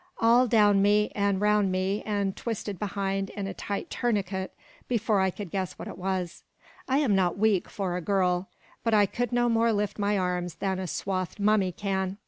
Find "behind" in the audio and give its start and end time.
2.79-3.29